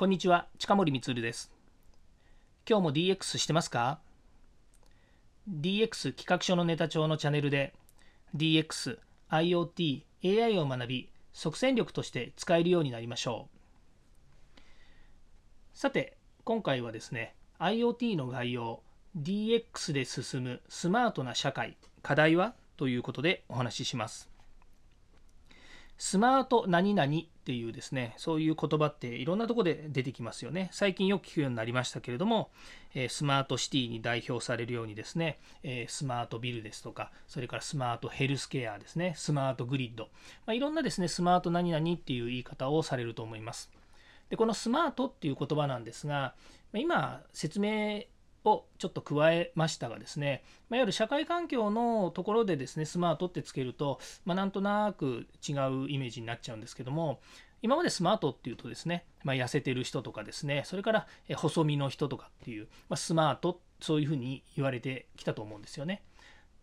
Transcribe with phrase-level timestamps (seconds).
[0.00, 1.52] こんにちは近森光です。
[2.66, 3.98] 今日も DX してますか
[5.46, 7.74] ？DX 企画書のネタ帳のチャンネルで
[8.34, 8.96] DX、
[9.30, 13.50] IoT、AI を学び即戦力として使えるようになりましょ
[14.56, 14.60] う。
[15.74, 18.80] さて今回はですね IoT の概要
[19.18, 22.54] DX で進むスマートな社会課題は？
[22.78, 24.29] ということでお話しします。
[26.00, 30.70] スマート何々っていうですね、そういう言葉っていろんなとこで出てきますよね。
[30.72, 32.48] 最近よく聞くようになりましたけれども、
[32.94, 40.04] えスマートシティに代表されるようにですね、えスマートビルですとか、それからスマートヘルスケアですね、スマートグリッド、
[40.46, 43.70] まあ、いろんなですね、スマート何々っていう言い方をされると思います。
[44.30, 46.34] で、このスマートっていう言葉なんですが、
[46.72, 48.04] 今説明
[48.44, 57.20] をちょっと加えましたがですね、まあ、いわゆる社会環境のところでですね、スマートってつけると、まあ、なんとなく違うイメージになっちゃうんですけども、
[57.62, 66.02] 今までスマートっていうとですね、まあ、痩せてる人とかですね、それから細身の人とかっていう、まあ、スマート、そういうふうに言われてきたと思うんですよね。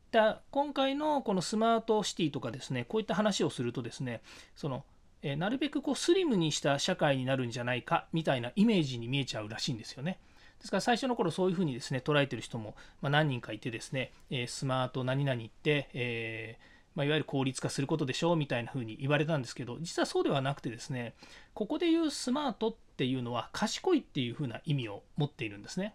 [0.09, 4.21] だ今回のこのスマートシティとかですね、こういった話をするとですね、
[4.55, 4.85] その
[5.21, 10.19] えなるべくこうスリムにした社会になるんじゃないかみたいなイメージに見えちゃうらしいんですよね。
[10.59, 21.13] ですから最初の頃そういうふうにですね捉えてる人も、ま何人かいてですね、えスマート何々って、えーまあ、いわゆる効率化することでしょうみたいなふうに言われたんですけど実はそうではなくてですね
[21.53, 25.93] ここで言うスマートっていうのは賢いっていうふうな意味を持っているんですね。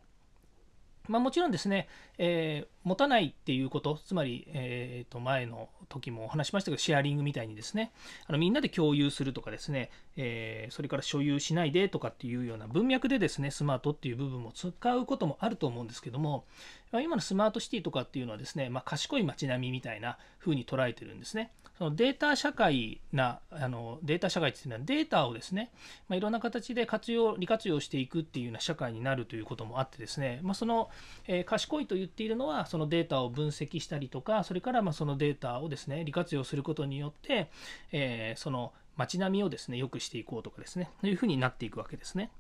[1.09, 7.93] まあ、もちろんですね、えー、持たないっていうこと、つまり、えー、と前の時もお話しましたけど、シェアリングみたいにですね、
[8.27, 16.45] あのみんなで共有するとかですね、えー、それから所有しないでとかっていうような文脈でですね、スマートっていう部分も使うこともあると思うんですけども、
[16.93, 21.51] 今のスマートシティとかっていうのはですね、まあ、賢い街並みみたいな風に捉えてるんですね。
[21.83, 25.73] そのデータ社会な、あのデータ社会っていうのはデータをですね、
[26.09, 30.91] まあ、いろんな形で活用、利活用していくっていうような社会になるということもあってですね、まあ、その、
[31.27, 37.51] えー、賢いと言っているのは、そのデータを分析したりとか、それからまあそのデータをですね、利活用することによって、
[37.91, 42.31] えー、その街並みをですね、良くしていこうとかですね、というふうになっていくわけですね。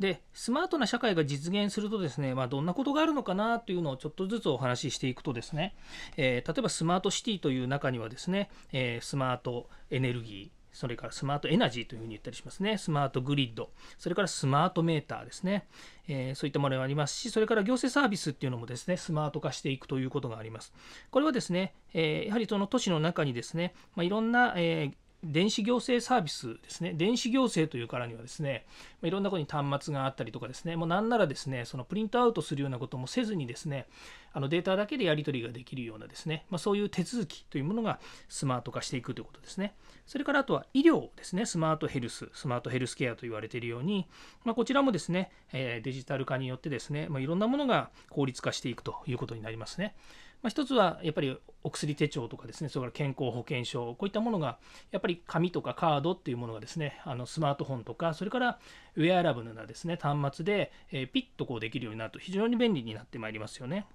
[0.00, 5.76] で、スマートな社会が実現するとですね、まあ、どんなことがあるのかなというのをちょっとずつお話ししていくとですね、
[6.16, 12.78] えー、例えばスマートシティという中にはですね、えー、スマートエネルギー、それからスマートエナジーというふうに言ったりしますね。
[12.78, 15.66] スマートグリッド、それからスマートメーターですね。
[16.08, 20.72] えー、そういったものがありますし、それから行政サービスっていうのもですね、スマート化していくということがあります。
[21.10, 28.64] これはですね、えー、やはりその都市の中にですね、まあ、いろんな、えー電子行政サービスですね、電子行政というからにはですね、
[29.02, 33.86] いろんなことに端末があったりとかですね、もうなんならですね、そのプリントアウトするようなこともせずにですね、
[34.32, 39.74] あのデータだけでやり取りができるようなですね、まあ、そういう手続きというものがスマート化していくということですね。
[40.06, 44.08] それからあとは医療ですね、スマートヘルス、スマートヘルスケアと言われているように、
[44.44, 49.94] まあ、こちらもですね、デジタル化によってですね、まあ、いろんなものが効率化していくということになりますね。
[50.42, 54.58] まあ、一つはやっぱりお薬手帳とかですね、それから健康保険証、こういったものが、
[54.90, 58.58] やっぱり紙とかカードっていうものがですね、あのスマートフォンとか、それから
[58.96, 63.86] ウェアラブルなですね、端末で、えピッとこうできるようになると非常に便利になってまいりますよね。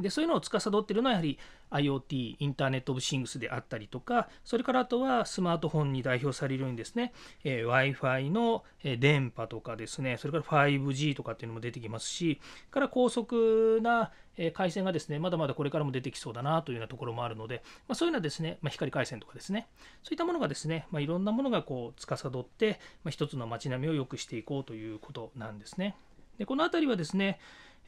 [0.00, 1.38] でそういうのを司っているのはやはり
[1.70, 7.12] IoT、インターネット・オブ・シングスであったりとか、それからあとはスマートフォンに代表されるようにですね、
[7.44, 8.64] えー、Wi-Fi の
[8.98, 14.12] 電波とかですね、それから 5G とかっていうのも出てきますし、から高速な
[14.54, 19.68] 回線がですね、まだまだこれからも出てきそうだなというようなところもあるので、まあ、そういうのはですね、まあ、光回線とかですね、
[20.02, 25.96] そういったものがですね、まあ、いろんなものがこう司って、まあ、一つの街並みを良くしていこうということなんですね。
[26.38, 27.38] でこの辺りはですね、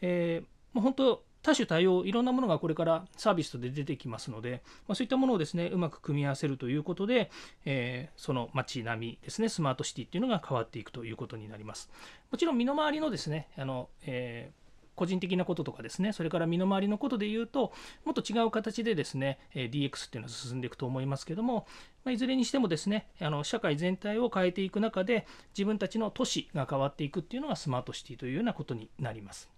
[0.02, 7.30] えー、もう本当多種多様いろんなものがこれからサービスとで出てきますので、まあ、そういったものをですねうまく組み合わせるということで、
[7.66, 11.90] えー、その街並みですねスマートシティっていうのが変わっていくということになります
[12.32, 14.64] もちろん身の回りのですねあの、えー
[14.96, 17.72] 個人的なこととかですね、それから身の回りのことで言うと、
[18.04, 21.66] もっと違う形でですね、DX っていうのは進んでいくと思いますけども、
[22.04, 29.50] ま、いずれにしてもですね、あの社会全体を変えていく中で、自分たちの都市が変わっていくっていうのがスマートシティというようなことになります。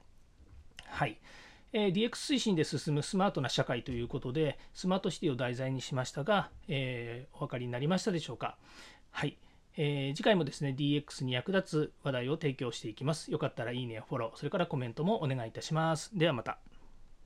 [0.87, 1.19] はい。
[1.79, 8.57] え DX 推進で進むスマートな社会ということで、スマートシティを題材にしましたが、えー、お分かりになりましたでしょうか。
[9.11, 9.37] はい。
[9.77, 13.31] えー、次回もですね、DX に役立つ話題を提供していきます。
[13.31, 16.17] よかったらいいねフォロー、それからコメントもお願いいたします。
[16.17, 16.59] ではまた。